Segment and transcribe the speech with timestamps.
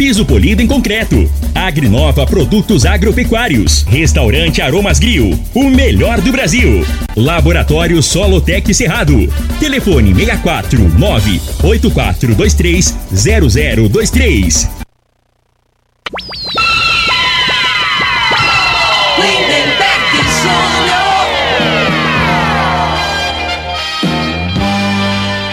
[0.00, 1.30] Piso, polido em concreto.
[1.54, 3.82] Agrinova Produtos Agropecuários.
[3.82, 6.86] Restaurante Aromas Grill, o melhor do Brasil.
[7.14, 9.30] Laboratório Solotec Cerrado.
[9.60, 14.79] Telefone 64 98423 0023.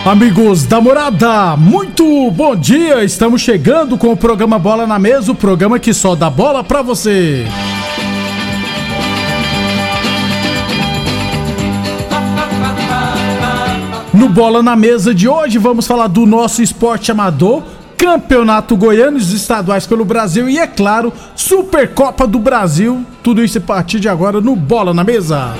[0.07, 3.03] Amigos da morada, muito bom dia!
[3.03, 6.81] Estamos chegando com o programa Bola na Mesa o programa que só dá bola pra
[6.81, 7.45] você.
[14.13, 17.61] No Bola na Mesa de hoje, vamos falar do nosso esporte amador,
[17.97, 23.05] Campeonato Goiano Estaduais pelo Brasil e, é claro, Supercopa do Brasil.
[23.21, 25.53] Tudo isso a partir de agora no Bola na Mesa.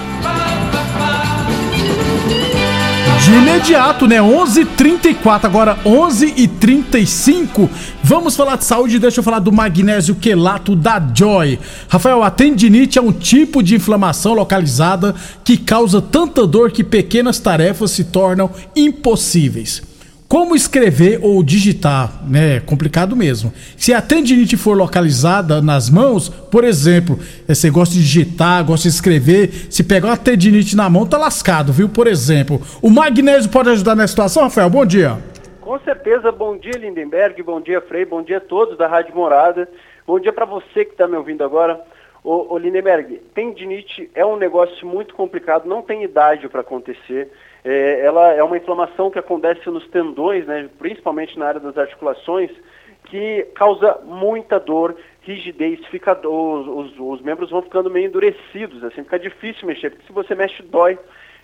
[3.27, 4.21] De imediato, né?
[4.21, 7.69] 11:34 agora 11:35.
[8.01, 11.59] Vamos falar de saúde, deixa eu falar do magnésio quelato da Joy.
[11.89, 17.37] Rafael, a tendinite é um tipo de inflamação localizada que causa tanta dor que pequenas
[17.37, 19.81] tarefas se tornam impossíveis.
[20.27, 22.59] Como escrever ou digitar, né?
[22.59, 23.53] Complicado mesmo.
[23.77, 27.17] Se a tendinite for localizada nas mãos, por exemplo,
[27.47, 31.17] eh, você gosta de digitar, gosta de escrever, se pegar uma tendinite na mão, tá
[31.17, 31.87] lascado, viu?
[31.87, 34.69] Por exemplo, o magnésio pode ajudar nessa situação, Rafael?
[34.69, 35.17] Bom dia.
[35.61, 39.69] Com certeza, bom dia Lindenberg, bom dia Frei, bom dia a todos da Rádio Morada,
[40.05, 41.79] bom dia para você que está me ouvindo agora.
[42.21, 47.31] Ô, ô Lindenberg, tendinite é um negócio muito complicado, não tem idade para acontecer
[47.67, 52.49] é, ela é uma inflamação que acontece nos tendões, né, principalmente na área das articulações,
[53.03, 59.03] que causa muita dor, rigidez, fica, os, os, os, membros vão ficando meio endurecidos, assim,
[59.03, 60.97] fica difícil mexer, porque se você mexe, dói.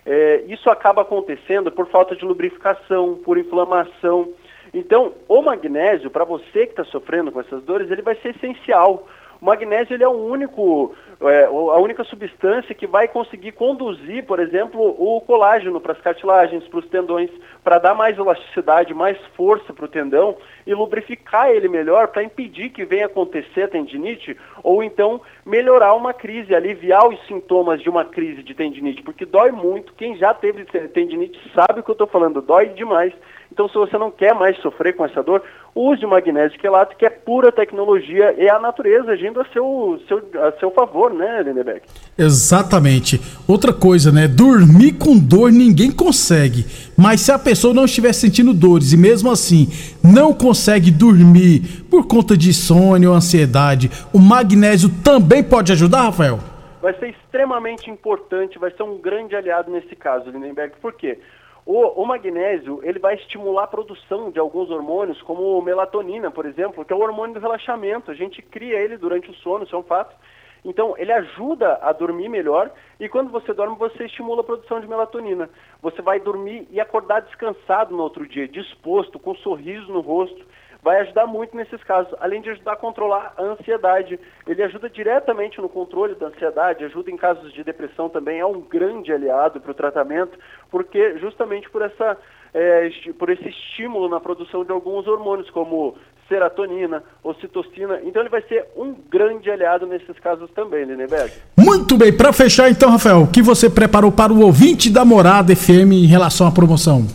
[0.06, 4.32] É, isso acaba acontecendo por falta de lubrificação, por inflamação.
[4.72, 9.06] Então, o magnésio, para você que está sofrendo com essas dores, ele vai ser essencial.
[9.44, 14.40] O magnésio ele é o único, é, a única substância que vai conseguir conduzir, por
[14.40, 17.28] exemplo, o colágeno para as cartilagens, para os tendões,
[17.62, 20.34] para dar mais elasticidade, mais força para o tendão
[20.66, 26.14] e lubrificar ele melhor para impedir que venha acontecer a tendinite ou então melhorar uma
[26.14, 29.92] crise, aliviar os sintomas de uma crise de tendinite, porque dói muito.
[29.92, 33.12] Quem já teve tendinite sabe o que eu estou falando, dói demais.
[33.54, 35.40] Então, se você não quer mais sofrer com essa dor,
[35.72, 40.18] use o magnésio quelato, que é pura tecnologia e a natureza agindo a seu, seu,
[40.42, 41.82] a seu favor, né, Lindeberg?
[42.18, 43.20] Exatamente.
[43.46, 44.26] Outra coisa, né?
[44.26, 46.66] Dormir com dor ninguém consegue.
[46.98, 49.68] Mas se a pessoa não estiver sentindo dores e mesmo assim
[50.02, 56.40] não consegue dormir por conta de sono ou ansiedade, o magnésio também pode ajudar, Rafael?
[56.82, 60.74] Vai ser extremamente importante, vai ser um grande aliado nesse caso, Lindenberg.
[60.82, 61.20] Por quê?
[61.66, 66.84] O, o, magnésio ele vai estimular a produção de alguns hormônios, como melatonina, por exemplo,
[66.84, 68.10] que é o hormônio do relaxamento.
[68.10, 70.14] A gente cria ele durante o sono, isso é um fato.
[70.62, 74.86] Então, ele ajuda a dormir melhor e quando você dorme, você estimula a produção de
[74.86, 75.48] melatonina.
[75.82, 80.44] Você vai dormir e acordar descansado no outro dia, disposto, com um sorriso no rosto
[80.84, 84.20] vai ajudar muito nesses casos, além de ajudar a controlar a ansiedade.
[84.46, 88.60] Ele ajuda diretamente no controle da ansiedade, ajuda em casos de depressão também, é um
[88.60, 90.38] grande aliado para o tratamento,
[90.70, 92.18] porque justamente por, essa,
[92.52, 95.96] é, por esse estímulo na produção de alguns hormônios, como
[96.28, 98.00] serotonina, ocitocina.
[98.04, 101.32] Então ele vai ser um grande aliado nesses casos também, Lindenberg.
[101.56, 105.56] Muito bem, para fechar então, Rafael, o que você preparou para o ouvinte da Morada
[105.56, 107.06] FM em relação à promoção?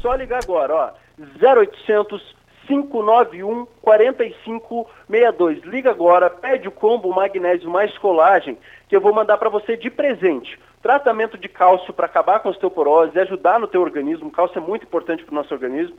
[0.00, 0.90] Só ligar agora, ó,
[1.40, 2.41] 0800
[2.72, 5.62] 591 4562.
[5.64, 8.56] Liga agora, pede o combo magnésio mais colagem,
[8.88, 10.58] que eu vou mandar para você de presente.
[10.80, 14.30] Tratamento de cálcio para acabar com osteoporose, ajudar no teu organismo.
[14.30, 15.96] Cálcio é muito importante para o nosso organismo.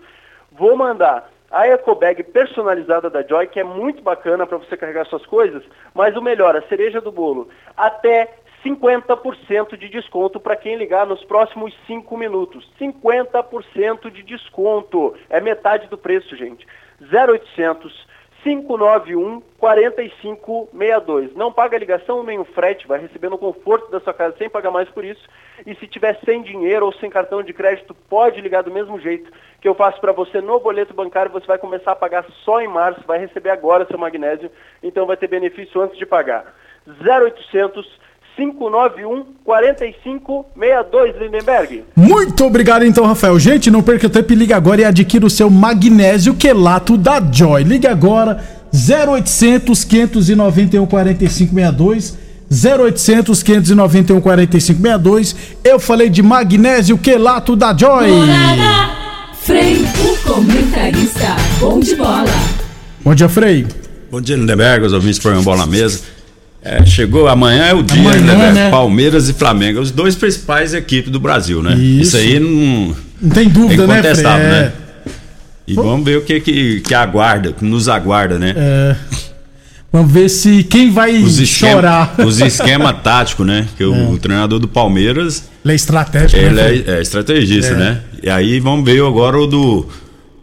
[0.51, 5.25] Vou mandar a ecobag personalizada da Joy, que é muito bacana para você carregar suas
[5.25, 7.47] coisas, mas o melhor, a cereja do bolo,
[7.77, 8.29] até
[8.63, 12.69] 50% de desconto para quem ligar nos próximos 5 minutos.
[12.79, 15.15] 50% de desconto.
[15.29, 16.65] É metade do preço, gente.
[17.01, 18.13] 0800
[18.43, 21.33] 591 4562.
[21.33, 24.69] Não paga ligação nem o frete, vai receber no conforto da sua casa sem pagar
[24.69, 25.21] mais por isso.
[25.65, 29.31] E se tiver sem dinheiro ou sem cartão de crédito, pode ligar do mesmo jeito
[29.61, 32.67] que eu faço para você no boleto bancário, você vai começar a pagar só em
[32.67, 34.51] março, vai receber agora seu magnésio,
[34.83, 36.53] então vai ter benefício antes de pagar.
[36.85, 38.02] 0800
[38.35, 41.83] 591 4562, Lindenberg.
[41.95, 43.39] Muito obrigado então, Rafael.
[43.39, 47.63] Gente, não perca tempo e liga agora e adquira o seu magnésio quelato da Joy.
[47.63, 48.43] Liga agora
[48.73, 52.17] 0800 591 4562
[52.51, 55.35] 0800 591 4562.
[55.63, 58.09] Eu falei de magnésio quelato da Joy.
[58.09, 58.93] Morada,
[59.41, 62.25] Frei, o comentarista, bom de bola.
[63.03, 63.67] Bom dia, Frei.
[64.09, 66.12] Bom dia, Lindenberg, os ouvintes põem bola na mesa.
[66.63, 68.69] É, chegou, amanhã é o dia, Amanhã, né, né?
[68.71, 71.75] Palmeiras e Flamengo, os dois principais equipes do Brasil, né?
[71.75, 72.15] Isso.
[72.15, 74.49] aí não, Não tem é dúvida, né, incontestável, É.
[74.61, 74.71] né?
[75.67, 78.53] E vamos ver o que, que, que aguarda, que nos aguarda, né?
[78.55, 78.95] É.
[79.91, 82.15] Vamos ver se quem vai Os esquema, chorar.
[82.25, 83.67] os esquema tático, né?
[83.77, 87.77] Que o, o treinador do Palmeiras, Ele é estratégico, ele né, é, é estrategista, É.
[87.77, 87.99] né?
[88.23, 89.85] E aí vamos ver agora o do,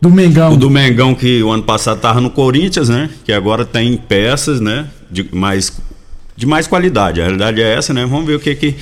[0.00, 0.52] Do Mengão.
[0.52, 3.08] o do Mengão, que o ano passado tava no Corinthians, né?
[3.24, 4.86] Que agora tem peças, né?
[5.10, 5.72] De mais,
[6.40, 7.20] de mais qualidade.
[7.20, 8.06] A realidade é essa, né?
[8.06, 8.74] Vamos ver o que que.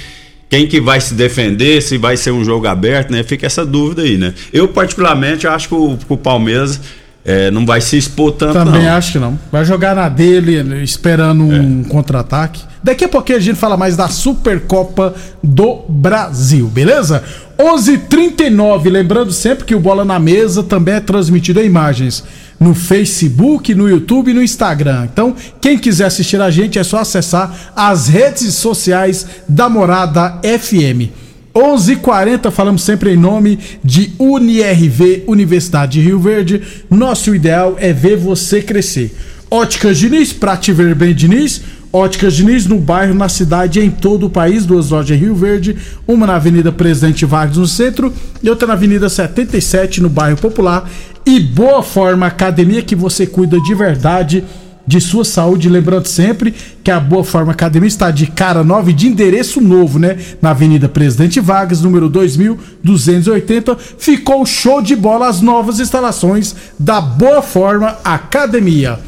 [0.49, 3.23] Quem que vai se defender, se vai ser um jogo aberto, né?
[3.23, 4.33] Fica essa dúvida aí, né?
[4.51, 6.81] Eu, particularmente, acho que o, o Palmeiras
[7.23, 8.97] eh, não vai se expor tanto, Também não.
[8.97, 9.39] acho que não.
[9.53, 12.63] Vai jogar na dele, esperando um contra-ataque.
[12.83, 17.23] Daqui a pouquinho a gente fala mais da Supercopa do Brasil, beleza?
[17.59, 17.93] 11:39.
[17.93, 22.25] h 39 lembrando sempre que o Bola na Mesa também é transmitido em imagens
[22.59, 25.09] no Facebook, no YouTube e no Instagram.
[25.13, 31.11] Então, quem quiser assistir a gente é só acessar as redes sociais da Morada FM.
[31.55, 36.63] 11:40 falamos sempre em nome de UniRV Universidade de Rio Verde.
[36.91, 39.15] Nosso ideal é ver você crescer.
[39.51, 41.63] Óticas Diniz, pra te ver bem, Diniz.
[41.93, 44.67] Óticas Diniz no bairro, na cidade e em todo o país.
[44.67, 45.77] Duas lojas em Rio Verde,
[46.07, 48.13] uma na Avenida Presidente Vargas no centro
[48.43, 50.89] e outra na Avenida 77 no bairro Popular.
[51.25, 54.45] E Boa Forma Academia que você cuida de verdade
[54.87, 55.69] de sua saúde.
[55.69, 59.99] Lembrando sempre que a Boa Forma Academia está de cara nova e de endereço novo,
[59.99, 60.19] né?
[60.43, 63.77] Na Avenida Presidente Vargas, número 2280.
[63.99, 68.99] Ficou show de bola as novas instalações da Boa Forma Academia.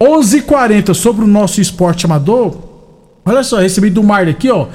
[0.00, 2.56] 11:40 sobre o nosso esporte amador.
[3.24, 4.66] Olha só, recebi do Mar aqui, ó.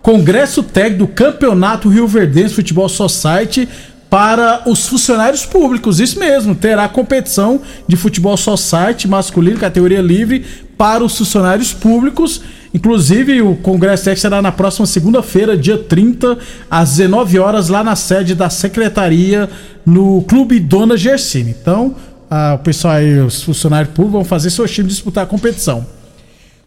[0.00, 3.68] Congresso técnico do Campeonato Rio Verdense Futebol Society
[4.08, 6.00] para os funcionários públicos.
[6.00, 10.44] Isso mesmo, terá competição de futebol society masculino, categoria livre,
[10.78, 12.40] para os funcionários públicos.
[12.72, 16.38] Inclusive, o Congresso técnico será na próxima segunda-feira, dia 30,
[16.70, 19.48] às 19 horas, lá na sede da secretaria,
[19.84, 21.54] no Clube Dona Gersine.
[21.60, 21.94] Então,
[22.30, 25.86] ah, o pessoal aí, os funcionários públicos, vão fazer seu time disputar a competição.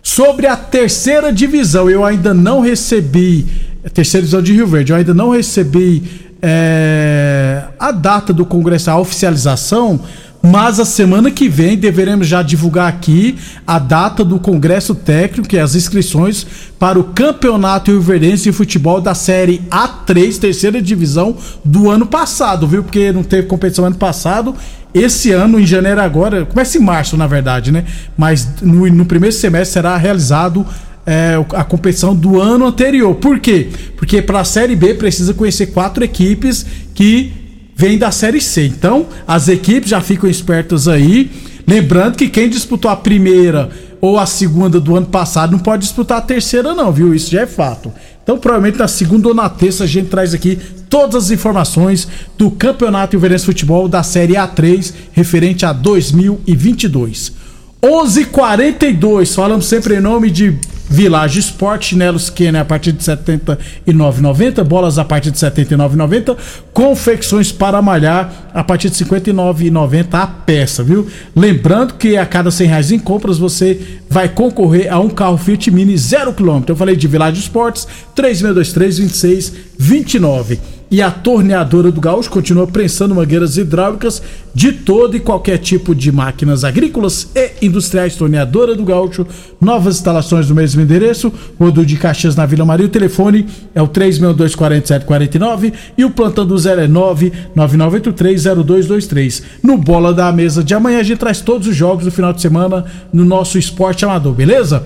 [0.04, 3.46] Sobre a terceira divisão, eu ainda não recebi.
[3.86, 6.04] A terceira divisão de Rio Verde, eu ainda não recebi
[6.42, 10.00] é, a data do Congresso, a oficialização.
[10.44, 15.60] Mas a semana que vem deveremos já divulgar aqui a data do Congresso Técnico e
[15.60, 16.48] as inscrições
[16.80, 22.68] para o Campeonato Rio Verdense de Futebol da Série A3, terceira divisão do ano passado,
[22.68, 22.82] viu?
[22.84, 24.56] Porque não teve competição ano passado.
[24.94, 27.86] Esse ano, em janeiro agora, começa em março, na verdade, né?
[28.18, 30.65] Mas no, no primeiro semestre será realizado
[31.06, 33.13] é, a competição do ano anterior.
[33.15, 33.70] Por quê?
[33.96, 36.65] Porque para a Série B precisa conhecer quatro equipes
[36.96, 37.40] que
[37.82, 38.68] vêm da Série C.
[38.68, 41.32] Então, as equipes já ficam espertas aí.
[41.68, 46.20] Lembrando que quem disputou a primeira ou a segunda do ano passado não pode disputar
[46.20, 47.12] a terceira, não, viu?
[47.12, 47.92] Isso já é fato.
[48.22, 50.60] Então, provavelmente na segunda ou na terça a gente traz aqui
[50.92, 52.08] todas as informações
[52.38, 57.34] do Campeonato Ilverense Futebol da Série A3 referente a 2022.
[57.82, 60.56] 11:42 falamos sempre em nome de
[60.91, 66.36] Village Sport, chinelos Kenner a partir de R$ 79,90, bolas a partir de R$ 79,90,
[66.74, 71.07] confecções para malhar a partir de R$ 59,90 a peça, viu?
[71.33, 75.71] Lembrando que a cada 100 reais em compras você vai concorrer a um carro Fiat
[75.71, 76.63] Mini 0 km.
[76.67, 80.81] Eu falei de Village Sports, 3623-2629.
[80.91, 84.21] E a torneadora do Gaúcho continua prensando mangueiras hidráulicas
[84.53, 88.17] de todo e qualquer tipo de máquinas agrícolas e industriais.
[88.17, 89.25] Torneadora do Gaúcho,
[89.62, 92.88] novas instalações no mesmo endereço, Rodo de Caxias na Vila Maria.
[92.88, 99.43] O telefone é o 3624749 e o plantão do 0 é 999830223.
[99.63, 102.41] No Bola da Mesa de amanhã a gente traz todos os jogos do final de
[102.41, 102.83] semana
[103.13, 104.86] no nosso esporte amador, beleza?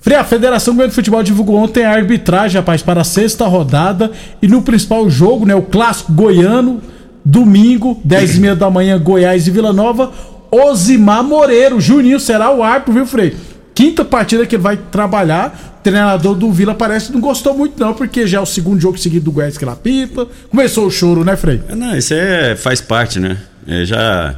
[0.00, 4.10] Frei, a Federação Goiana de Futebol divulgou ontem a arbitragem, rapaz, para a sexta rodada
[4.40, 6.80] e no principal jogo, né, o clássico goiano,
[7.22, 10.10] domingo, 10 e meia da manhã, Goiás e Vila Nova,
[10.50, 13.36] Osimar Moreiro, Juninho será o árbitro, viu, Frei?
[13.74, 17.92] Quinta partida que ele vai trabalhar, treinador do Vila parece que não gostou muito não,
[17.92, 21.24] porque já é o segundo jogo seguido do Goiás que ele apita, começou o choro,
[21.26, 21.60] né, Frei?
[21.76, 23.36] Não, isso é, faz parte, né?
[23.66, 24.34] É, já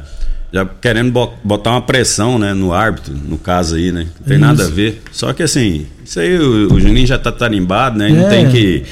[0.53, 1.11] já querendo
[1.43, 4.05] botar uma pressão, né, no árbitro, no caso aí, né?
[4.19, 4.45] Não tem isso.
[4.45, 5.01] nada a ver.
[5.11, 8.09] Só que assim, isso aí o, o Juninho já tá tarimbado, né?
[8.09, 8.13] É.
[8.13, 8.83] Não tem que,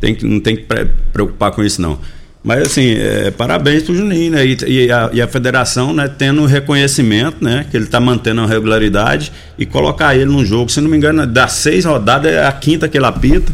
[0.00, 0.66] tem não tem que
[1.12, 1.98] preocupar com isso não.
[2.44, 4.46] Mas assim, é, parabéns pro Juninho, né?
[4.46, 7.66] E, e, a, e, a, federação, né, tendo reconhecimento, né?
[7.68, 11.26] Que ele está mantendo a regularidade e colocar ele num jogo, se não me engano,
[11.26, 13.52] das seis rodadas é a quinta que ele apita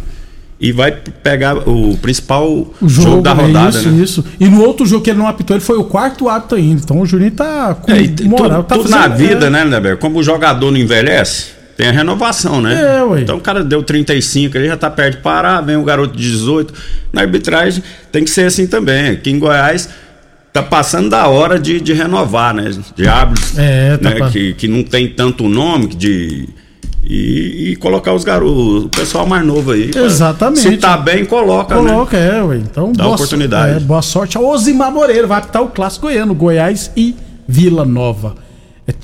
[0.61, 3.77] e vai pegar o principal o jogo, jogo, da é rodada.
[3.77, 4.03] É isso, né?
[4.03, 4.25] isso.
[4.39, 6.81] E no outro jogo que ele não apitou, ele foi o quarto árbitro ainda.
[6.83, 8.63] Então o Juninho tá com é, moral.
[8.63, 9.51] Tudo, tá tudo na vida, é...
[9.51, 9.97] né, Neber?
[9.97, 12.99] Como o jogador não envelhece, tem a renovação, né?
[12.99, 13.21] É, ué.
[13.21, 16.23] Então o cara deu 35, ele já tá perto de parar, vem o garoto de
[16.31, 16.73] 18.
[17.13, 17.83] Na arbitragem
[18.13, 19.09] tem que ser assim também.
[19.09, 19.89] Aqui em Goiás
[20.53, 22.71] tá passando da hora de, de renovar, né?
[22.95, 24.31] De árbitros é, tá né?
[24.31, 26.49] que, que não tem tanto nome de
[27.07, 29.91] e, e, colocar os garotos, o pessoal mais novo aí.
[29.95, 30.61] Exatamente.
[30.61, 31.91] Se tá bem, coloca, né?
[31.91, 32.39] Coloca, né?
[32.39, 32.57] é, ué.
[32.57, 33.77] Então, Dá boa oportunidade.
[33.77, 35.27] É, boa sorte ao Osimar Moreira.
[35.27, 37.15] Vai apitar o clássico goiano, Goiás e
[37.47, 38.37] Vila Nova.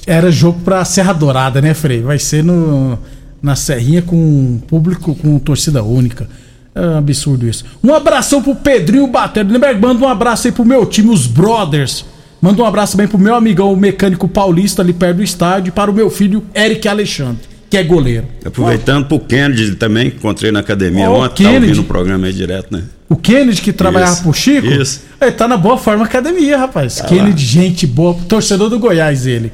[0.07, 2.01] Era jogo pra Serra Dourada, né, Frei?
[2.01, 2.99] Vai ser no,
[3.43, 6.27] na Serrinha com público, com torcida única.
[6.75, 7.65] É um absurdo isso.
[7.85, 9.49] Um abração pro Pedrinho Batero.
[9.81, 12.05] Manda um abraço aí pro meu time, os Brothers.
[12.41, 15.73] Manda um abraço também pro meu amigão, o mecânico paulista, ali perto do estádio, e
[15.73, 18.27] para o meu filho, Eric Alexandre que é goleiro.
[18.45, 22.33] Aproveitando pro Kennedy também, que encontrei na academia oh, ontem, tá ouvindo o programa aí
[22.33, 22.83] direto, né?
[23.09, 24.23] O Kennedy que trabalhava Isso.
[24.25, 24.67] pro Chico?
[24.67, 25.03] Isso.
[25.21, 26.97] Ele tá na boa forma academia, rapaz.
[26.97, 27.65] Tá Kennedy, lá.
[27.65, 29.53] gente boa, torcedor do Goiás ele.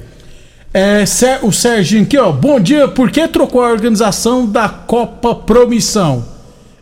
[0.73, 1.05] É,
[1.43, 2.33] o Serginho aqui, ó.
[2.33, 6.25] Bom dia, por que trocou a organização da Copa Promissão?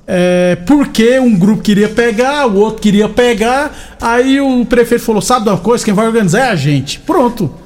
[0.07, 5.49] É, porque um grupo queria pegar, o outro queria pegar, aí o prefeito falou: sabe
[5.49, 7.01] uma coisa, quem vai organizar é a gente.
[7.01, 7.64] Pronto.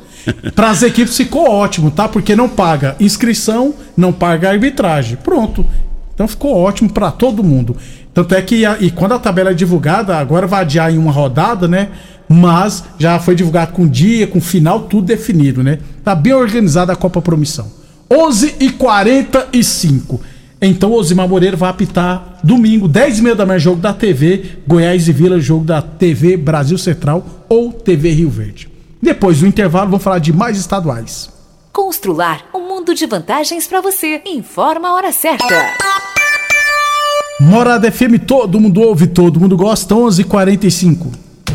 [0.55, 2.09] Para as equipes ficou ótimo, tá?
[2.09, 5.17] Porque não paga inscrição, não paga arbitragem.
[5.23, 5.65] Pronto.
[6.15, 7.77] Então ficou ótimo para todo mundo.
[8.13, 11.69] Tanto é que e quando a tabela é divulgada, agora vai adiar em uma rodada,
[11.69, 11.91] né?
[12.29, 15.79] Mas já foi divulgado com dia, com final, tudo definido, né?
[16.03, 17.71] Tá bem organizada a Copa Promissão.
[18.11, 20.21] 11 e 45
[20.61, 25.07] Então Osimar Moreira vai apitar domingo, 10 e meia da manhã, jogo da TV, Goiás
[25.07, 28.78] e Vila, jogo da TV Brasil Central ou TV Rio Verde.
[29.01, 31.31] Depois do intervalo, vamos falar de mais estaduais.
[31.73, 34.21] Constrular um mundo de vantagens para você.
[34.27, 35.47] Informa a hora certa.
[37.41, 41.28] Morada FM, todo mundo ouve, todo mundo gosta, 11:45.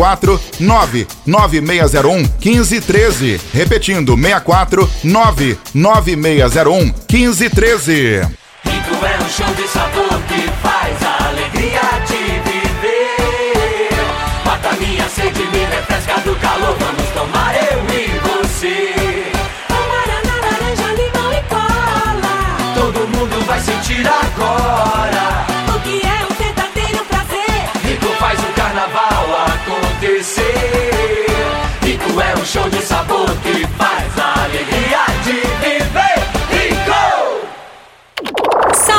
[0.00, 3.40] 64 99601 1513.
[3.52, 8.20] Repetindo, 64 99601 1513.
[8.64, 13.90] Rico é um show de sabor que faz a alegria de viver.
[14.44, 16.76] Mata minha sede, me refresca do calor.
[16.78, 18.94] Vamos tomar eu e você.
[19.68, 22.34] Amarana, laranja, limão e cola.
[22.74, 25.49] Todo mundo vai sentir agora.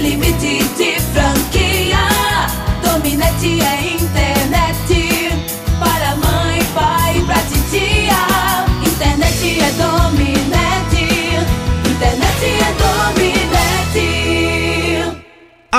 [0.00, 0.89] limite.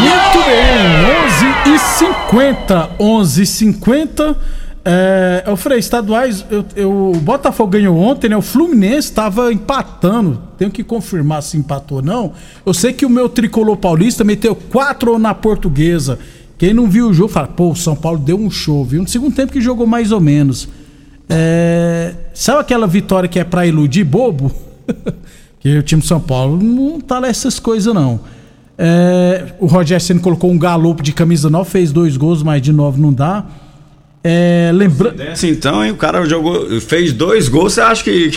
[0.00, 4.36] Muito bem, 11 e 50 11 e 50
[4.84, 8.36] é, eu falei, estaduais, eu, eu- o Botafogo ganhou ontem, né?
[8.36, 10.42] O Fluminense estava empatando.
[10.58, 12.32] Tenho que confirmar se empatou ou não.
[12.66, 16.18] Eu sei que o meu tricolor paulista meteu 4 na portuguesa.
[16.58, 19.02] Quem não viu o jogo fala, pô, o São Paulo deu um show, viu?
[19.02, 20.68] No segundo tempo que jogou mais ou menos.
[21.28, 24.50] É, sabe aquela vitória que é pra iludir bobo?
[25.62, 28.20] que o time de São Paulo não tá lá essas coisas, não.
[28.76, 32.72] É, o Rogério Senna colocou um galopo de camisa 9, fez dois gols, mas de
[32.72, 33.46] 9 não dá.
[34.24, 34.72] É.
[35.16, 38.32] Desse então, hein, o cara jogou, fez dois gols, você acha que.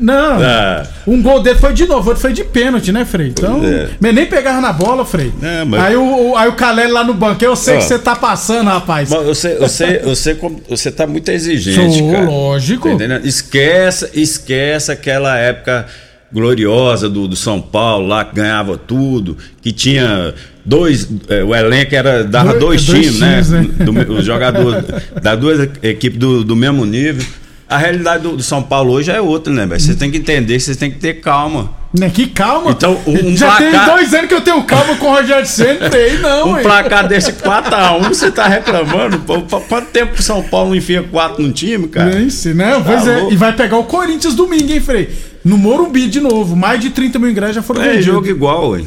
[0.00, 0.82] Não, É.
[1.06, 3.28] um gol dele foi de novo, outro foi de pênalti, né, Frei?
[3.28, 3.88] Então, É.
[4.00, 5.32] mas nem pegava na bola, Frei.
[5.42, 7.78] É, mas- Aí o, o- aí o Calé lá no banco, eu sei Ó.
[7.78, 9.08] que você tá passando, rapaz.
[9.10, 12.24] Bom, Você, você, você, você tá muito exigente, Sou, cara.
[12.26, 12.88] lógico.
[12.88, 13.26] Entendendo?
[13.26, 15.86] Esquece, esquece aquela época
[16.32, 20.34] gloriosa do, do São Paulo lá que ganhava tudo, que tinha
[20.64, 23.42] dois, é, o elenco era dava Dois- dois, dois times, né?
[23.42, 23.84] times, né?
[23.84, 24.84] Do, os jogadores
[25.22, 27.24] das duas equipes do, do mesmo nível.
[27.68, 29.78] A realidade do, do São Paulo hoje é outra, né, velho?
[29.80, 31.76] Você tem que entender, você tem que ter calma.
[31.98, 32.70] Né, que calma.
[32.70, 35.88] Então, um, Já placar, tem dois anos que eu tenho calma com o Rogério Senna,
[35.90, 36.62] Frei, não, um hein?
[36.62, 39.18] placar desse 4x1, você tá reclamando?
[39.20, 42.14] Pô, Quanto tempo que o São Paulo enfia 4 no time, cara?
[42.14, 42.72] Nem sei, né?
[42.72, 43.32] Tá Pois é, louco.
[43.32, 45.10] e vai pegar o Corinthians domingo, hein, Frei?
[45.44, 46.56] No Morumbi de novo.
[46.56, 48.04] Mais de 30 mil ingressos já foram É vendidos.
[48.06, 48.82] jogo igual, ué.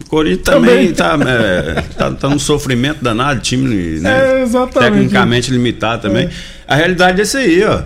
[0.00, 0.92] O Corinthians Também.
[0.92, 4.46] também, tá, é, tá, tá num sofrimento danado, time né, É,
[4.80, 6.28] tecnicamente limitado também.
[6.68, 7.80] A realidade é essa aí, ó.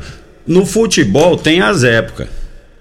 [0.46, 2.28] No futebol tem as épocas.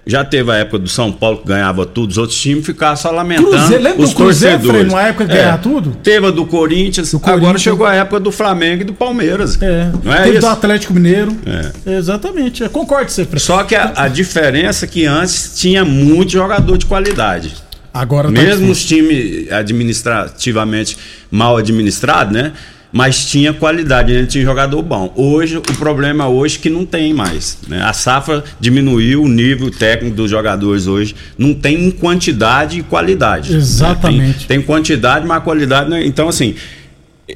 [0.04, 3.12] Já teve a época do São Paulo que ganhava tudo, os outros times ficavam só
[3.12, 3.50] lamentando.
[3.52, 4.88] Cruzeiro, lembra os do Cruzeiro, torcedores.
[4.88, 5.96] Numa época que ganhava tudo?
[6.02, 7.62] Teve a do Corinthians, agora Corinthians.
[7.62, 9.62] chegou a época do Flamengo e do Palmeiras.
[9.62, 9.92] É.
[10.04, 10.40] Não é Teve isso?
[10.42, 11.38] do Atlético Mineiro.
[11.86, 11.92] É.
[11.98, 12.64] Exatamente.
[12.64, 13.40] Eu concordo com você, Frei.
[13.40, 17.54] Só que a, a diferença é que antes tinha muito jogador de qualidade.
[17.94, 18.72] Agora tá Mesmo difícil.
[18.72, 20.98] os times administrativamente
[21.30, 22.54] mal administrados, né?
[22.92, 25.14] Mas tinha qualidade, ele tinha jogador bom.
[25.16, 27.58] Hoje, o problema hoje é que não tem mais.
[27.68, 27.82] Né?
[27.82, 31.16] A safra diminuiu o nível técnico dos jogadores hoje.
[31.38, 33.52] Não tem em quantidade e qualidade.
[33.52, 33.58] né?
[33.58, 34.46] Exatamente.
[34.46, 35.90] Tem, tem quantidade, mas qualidade.
[35.90, 36.06] Né?
[36.06, 36.56] Então, assim,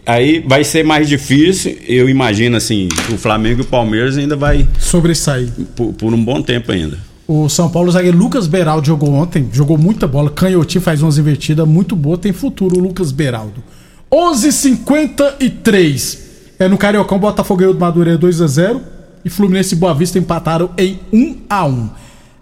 [0.06, 1.78] aí vai ser mais difícil.
[1.88, 6.42] Eu imagino assim, o Flamengo e o Palmeiras ainda vai sobressair por, por um bom
[6.42, 6.98] tempo ainda.
[7.28, 11.18] O São Paulo, o zagueiro Lucas Beraldo jogou ontem, jogou muita bola, canhotinho, faz umas
[11.18, 13.64] invertidas, muito boa, tem futuro o Lucas Beraldo.
[14.12, 16.20] 11:53
[16.60, 18.82] É no Cariocão, Botafogo ganhou do Madureira 2 a 0
[19.24, 21.90] e Fluminense e Boa Vista empataram em 1 a 1.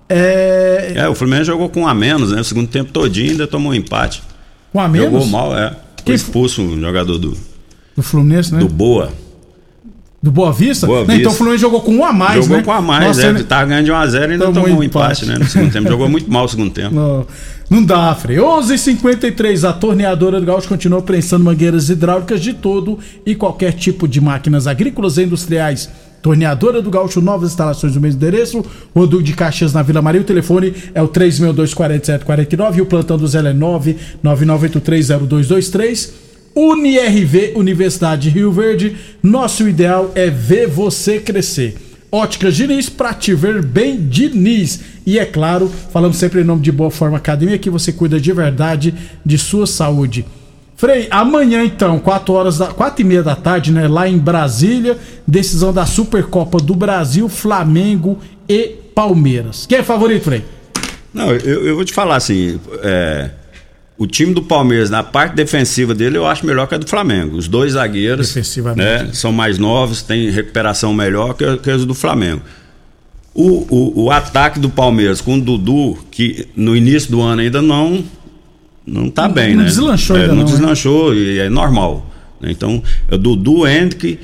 [0.10, 2.42] É, É, o Fluminense jogou com um a menos, né?
[2.42, 4.22] O segundo tempo todinho ainda tomou um empate.
[4.72, 5.70] com a menos Jogou mal, é.
[5.70, 7.36] Foi Quem- expulso um jogador do,
[7.96, 8.60] do Fluminense, né?
[8.60, 9.12] do Boa.
[10.24, 10.88] Do Boa Vista?
[10.88, 11.20] Boa Não, Vista.
[11.20, 12.64] então o Fluminense jogou com um a mais, jogou né?
[12.64, 13.30] com a mais, Nossa, é.
[13.30, 15.36] ele- Tava ganhando de 1 a 0 e ainda Tomou tomou um um empate, né?
[15.38, 15.90] No segundo tempo.
[15.90, 16.96] Jogou muito mal o segundo tempo.
[16.96, 17.28] Não,
[17.70, 18.38] não dá, Frei.
[18.40, 24.22] 11:53 A torneadora do Gaúcho continua prensando mangueiras hidráulicas de todo e qualquer tipo de
[24.22, 25.90] máquinas agrícolas e industriais.
[26.22, 28.64] Torneadora do Gaúcho, novas instalações no mesmo endereço.
[28.96, 30.22] Rodul de Caxias na Vila Maria.
[30.22, 33.54] O telefone é o 362-4749 e o plantão do Zé é
[34.24, 36.23] 999830223.
[36.56, 38.96] UniRV, Universidade de Rio Verde.
[39.22, 41.76] Nosso ideal é ver você crescer.
[42.12, 44.82] Óticas Diniz, pra te ver bem, Diniz.
[45.06, 48.32] E é claro, falamos sempre em nome de Boa Forma Academia, que você cuida de
[48.32, 48.94] verdade
[49.26, 50.24] de sua saúde.
[50.76, 54.98] Frei, amanhã então, 4 horas da, 4 e meia da tarde, né, lá em Brasília,
[55.26, 59.66] decisão da Supercopa do Brasil, Flamengo e Palmeiras.
[59.66, 60.44] Quem é favorito, Frei?
[61.14, 63.30] Não, eu, eu vou te falar assim, é,
[63.98, 67.38] o time do Palmeiras, na parte defensiva dele, eu acho melhor que a do Flamengo.
[67.38, 68.36] Os dois zagueiros
[68.76, 72.42] né, são mais novos, têm recuperação melhor que, que os do Flamengo.
[73.36, 77.62] O, o, o ataque do Palmeiras com o Dudu, que no início do ano ainda
[77.62, 78.04] não
[78.86, 79.70] não tá Não- bem, não né?
[79.70, 80.52] deslanchou É, ainda não, não, né?
[80.52, 82.06] deslanchou e é normal.
[82.42, 82.52] né?
[82.52, 84.20] Então, é o Dudu, Hendrick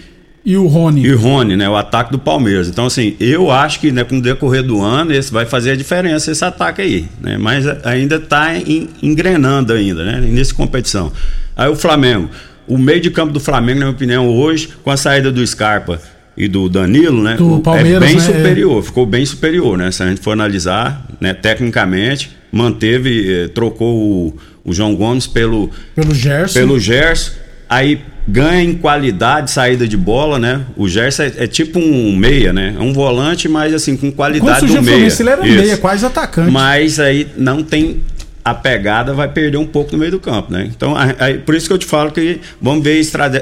[0.50, 1.06] E o Rony.
[1.06, 1.70] e Rony, né?
[1.70, 2.68] O ataque do Palmeiras.
[2.68, 5.76] Então, assim, eu acho que né, com o decorrer do ano, esse vai fazer a
[5.76, 7.06] diferença, esse ataque aí.
[7.22, 7.38] Né?
[7.38, 10.20] Mas ainda tá em- engrenando ainda, né?
[10.22, 11.12] Nessa competição.
[11.56, 12.30] Aí o Flamengo.
[12.68, 16.00] O meio de campo do Flamengo, na minha opinião, hoje, com a saída do Scarpa
[16.38, 17.36] e do Danilo, né?
[17.36, 18.22] Do o- Palmeiras, é bem né?
[18.22, 19.92] superior, ficou bem superior, né?
[19.92, 25.70] Se a gente for analisar, né, tecnicamente, manteve, eh, trocou o, o João Gomes pelo,
[25.96, 26.60] Pelo Gerson.
[26.60, 27.32] pelo Gerson,
[27.68, 30.62] aí ganha em qualidade, saída de bola, né?
[30.78, 32.76] O Gerson é, é tipo um meia, né?
[32.78, 35.08] É um volante, mas assim, com qualidade do meia.
[35.20, 35.58] Ele era Isso.
[35.62, 36.52] meia, quase atacante.
[36.52, 38.02] Mas aí não tem
[38.46, 40.70] a pegada, vai perder um pouco no meio do campo, né?
[40.76, 43.00] Então, aí, por isso que eu te falo que vamos ver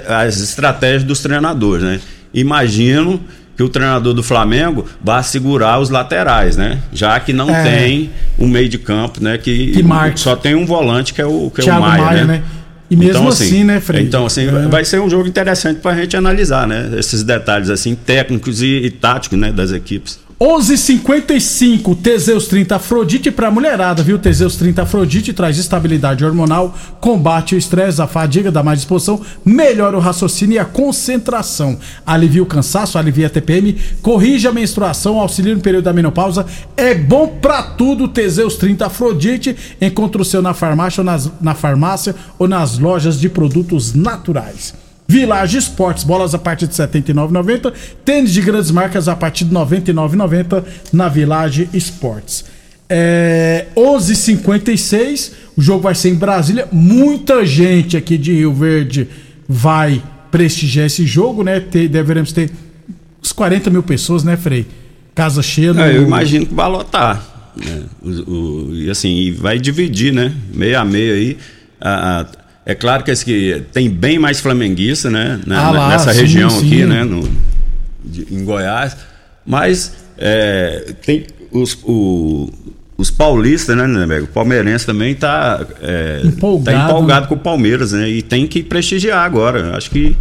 [0.08, 2.00] as estratégias dos treinadores, né?
[2.34, 3.19] Imagino
[3.56, 6.78] que o treinador do Flamengo vai segurar os laterais, né?
[6.93, 7.63] Já que não É.
[7.63, 9.38] tem um meio de campo, né?
[9.38, 12.26] Que, Que só tem um volante que é o, que é o Thiago Maia, Maia,
[12.26, 12.34] né?
[12.36, 12.43] né?
[12.89, 14.04] E mesmo assim, né, Frei?
[14.04, 14.67] Então, assim, É.
[14.67, 16.91] vai ser um jogo interessante pra gente analisar, né?
[16.97, 19.52] Esses detalhes, assim, técnicos e, e táticos, né?
[19.52, 20.19] Das equipes.
[20.39, 24.19] 11:55 Teseus 30 Afrodite pra mulherada, viu?
[24.19, 29.97] Teseus 30 Afrodite traz estabilidade hormonal, combate o estresse, a fadiga, dá mais disposição, melhora
[29.97, 35.56] o raciocínio e a concentração, alivia o cansaço, alivia a TPM, corrige a menstruação, auxilia
[35.56, 36.45] no período da menopausa,
[36.76, 38.08] é bom pra tudo.
[38.08, 43.19] Teseus 30 Afrodite, encontra o seu na farmácia ou nas, na farmácia ou nas lojas
[43.19, 44.87] de produtos naturais.
[45.08, 47.74] Village Esportes, bolas a partir de R$ 79,90.
[48.04, 52.43] Tênis de grandes marcas a partir de R$ 99,90 na Village Esportes.
[52.89, 56.67] É, 11:56 o jogo vai ser em Brasília.
[56.72, 59.08] Muita gente aqui de Rio Verde
[59.48, 61.60] vai prestigiar esse jogo, né?
[61.60, 62.50] Ter- deveremos ter
[63.24, 64.65] uns 40 mil pessoas, né, Frei?
[65.15, 65.74] Casa cheia.
[65.74, 67.52] no- É, eu imagino que vai lotar.
[67.56, 67.84] Né?
[68.02, 68.10] O,
[68.70, 70.34] o- e assim, vai dividir, né?
[70.54, 71.38] Meio a meio aí.
[71.82, 75.39] A- a- é claro que esse que tem bem mais flamenguista, né?
[75.47, 76.67] Na- Ah lá, nessa sim, região sim.
[76.67, 77.03] aqui, né?
[77.06, 77.27] No,
[78.03, 78.97] de- em Goiás.
[79.45, 82.51] Mas é, tem os, o-
[82.97, 84.25] os paulistas, né, Neberg?
[84.25, 87.27] O palmeirense também tá, é, Empolgado, tá empolgado né?
[87.27, 88.10] com o Palmeiras, né?
[88.10, 89.77] E tem que prestigiar agora.
[89.77, 90.17] Acho que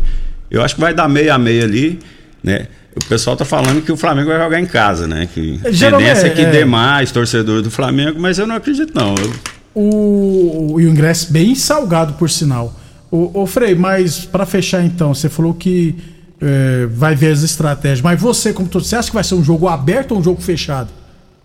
[0.48, 1.98] eu acho que vai dar meio a meio ali,
[2.44, 2.68] né?
[2.94, 5.28] O pessoal tá falando que o Flamengo vai jogar em casa, né?
[5.34, 6.50] Que a tendência é que é.
[6.50, 9.14] dê mais torcedor do Flamengo, mas eu não acredito não.
[9.16, 12.74] Eu- O, o ingresso bem salgado, por sinal.
[13.10, 15.94] O, o Frei, mas para fechar então, você falou que
[16.40, 19.44] é, vai ver as estratégias, mas você, como todo, você acha que vai ser um
[19.44, 20.88] jogo aberto ou um jogo fechado?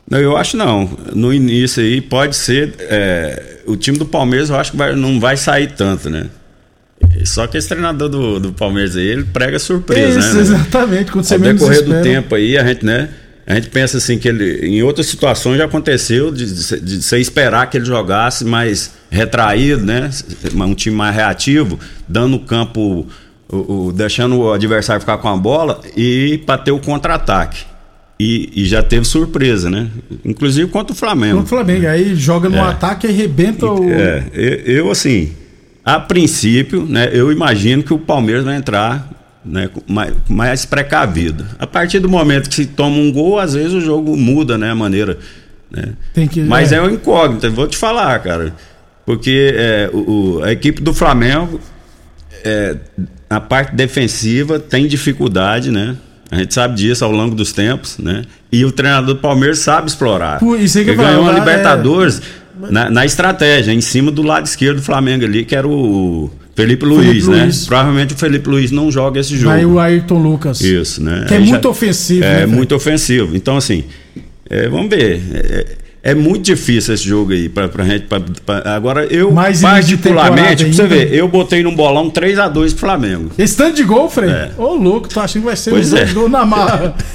[0.10, 0.90] Não, eu acho não.
[1.14, 2.74] No início aí pode ser.
[2.80, 6.28] é, o time do Palmeiras eu acho que vai- não vai sair tanto, né?
[7.26, 10.42] Só que esse treinador do, do Palmeiras aí, ele prega surpresa, Isso, né?
[10.42, 11.12] exatamente.
[11.12, 13.10] Quando você Ao menos decorrer do tempo aí, a gente, né?
[13.46, 17.18] A gente pensa assim que ele, em outras situações já aconteceu de, de, de você
[17.18, 20.10] esperar que ele jogasse mais retraído, né?
[20.56, 23.08] Um time mais reativo, dando o campo,
[23.50, 27.66] o, o- deixando o adversário ficar com a bola e para ter o contra-ataque.
[28.20, 29.88] E, e já teve surpresa, né?
[30.24, 31.40] Inclusive contra o Flamengo.
[31.40, 32.62] No Flamengo, aí joga no É.
[32.62, 33.90] ataque e arrebenta o.
[33.92, 34.54] É, eu,
[34.86, 35.32] eu, assim,
[35.84, 39.10] a princípio, né, eu imagino que o Palmeiras vai entrar
[39.44, 41.46] né, com mais, mais precavido.
[41.60, 44.70] A partir do momento que se toma um gol, às vezes o jogo muda, né,
[44.72, 45.18] a maneira
[45.72, 45.94] né?
[46.30, 46.76] Que- Mas é.
[46.76, 48.54] é, um incógnito, vou te falar, cara.
[49.06, 51.60] Porque é, o- a equipe do Flamengo,
[52.44, 52.76] é,
[53.30, 55.96] na parte defensiva, tem dificuldade, né?
[56.30, 58.24] A gente sabe disso ao longo dos tempos, né?
[58.52, 60.40] E o treinador do Palmeiras sabe explorar.
[60.40, 62.22] Pô, isso aí que Ele ganhou a é- Libertadores
[62.70, 66.86] na, na estratégia, em cima do lado esquerdo do Flamengo ali, que era o Felipe
[66.86, 67.44] Luiz, Felipe né?
[67.44, 67.66] Luiz.
[67.66, 69.54] Provavelmente o Felipe Luiz não joga esse jogo.
[69.54, 70.62] Vai o Ayrton Lucas.
[70.62, 71.26] Isso, né?
[71.28, 72.52] Que é Aí muito ofensivo, É né, Fred?
[72.56, 73.36] muito ofensivo.
[73.36, 73.84] Então, assim,
[74.50, 75.22] é, vamos ver.
[75.34, 78.06] É, é muito difícil esse jogo aí pra, pra gente.
[78.06, 82.78] pra- pra- agora, eu, Mais particularmente, pra você ver, eu botei num bolão 3x2 pro
[82.80, 83.30] Flamengo.
[83.38, 84.30] Esse tanto de gol, Frei?
[84.30, 84.52] É.
[84.58, 86.06] Ô, louco, tô achando que vai ser Pois um é.
[86.06, 86.96] gol na marra.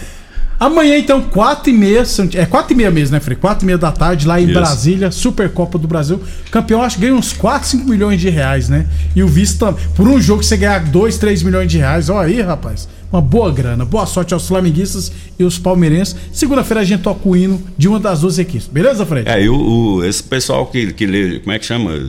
[0.59, 2.03] Amanhã, então, 4 e meia,
[2.35, 3.37] é 4 e meia mesmo, né, Frei?
[3.37, 4.55] 4 e meia da tarde, lá em Isso.
[4.55, 6.21] Brasília, Supercopa do Brasil.
[6.51, 8.87] Campeão, acho que ganha uns 4, 5 milhões de reais, né?
[9.15, 9.85] E o vice também.
[9.95, 12.89] Por um jogo você ganhar 2, 3 milhões de reais, ó aí, rapaz.
[13.13, 13.85] Uma boa grana.
[13.85, 16.17] Boa sorte aos flamenguistas e os palmeirenses.
[16.33, 18.67] Segunda-feira a gente toca o hino de uma das duas equipes.
[18.67, 19.29] Beleza, Fred?
[19.29, 19.57] É, e o,
[19.99, 22.09] o- esse pessoal que, que lê, como é que chama?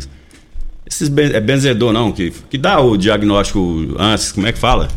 [0.89, 4.87] Esses ben, é benzedor, não, que, que dá o diagnóstico antes, como é que fala?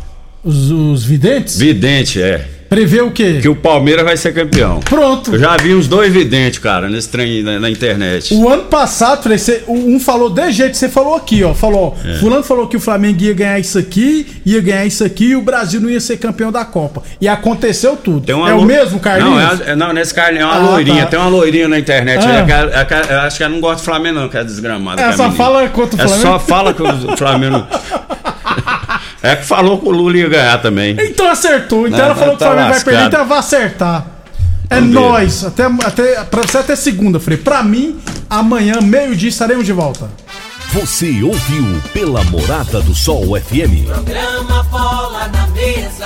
[0.41, 1.57] Os, os videntes?
[1.57, 2.47] Vidente, é.
[2.71, 3.39] Prevê o quê?
[3.41, 4.79] Que o Palmeiras vai ser campeão.
[4.79, 5.33] Pronto.
[5.35, 8.33] Eu já vi uns dois videntes, cara, nesse trem na, na internet.
[8.33, 11.53] O ano passado, Frei, você- um falou de jeito, você falou aqui, ó.
[11.53, 12.13] Falou, ó, É.
[12.19, 15.41] fulano falou que o Flamengo ia ganhar isso aqui, ia ganhar isso aqui e o
[15.41, 17.03] Brasil não ia ser campeão da Copa.
[17.19, 18.31] E aconteceu tudo.
[18.31, 19.33] É o lo- mesmo, Carlinhos?
[19.59, 21.03] Não, é, é- não nesse Carlinhos é uma Ah, loirinha.
[21.03, 21.07] tá.
[21.09, 22.25] Tem uma loirinha na internet.
[22.25, 22.31] Ah.
[22.47, 24.43] É ela- é ela- eu acho que ela não gosta do Flamengo, não, que é
[24.45, 25.01] desgramada.
[25.01, 25.43] É, que a só menina.
[25.43, 26.29] fala contra o É Flamengo.
[26.29, 27.67] só fala que o Flamengo.
[29.23, 30.97] é que falou que o Lula ia ganhar também.
[30.99, 31.87] Então acertou.
[31.87, 34.05] Então Não, ela falou que o tá Flamengo vai perder, então ela vai acertar.
[34.69, 35.43] É Vamos nóis.
[35.43, 37.37] Até, até, pra você até segunda, Frei.
[37.37, 40.09] Pra mim, amanhã, meio-dia, estaremos de volta.
[40.73, 43.87] Você ouviu pela Morada do Sol FM.
[43.87, 45.45] Programa Bola na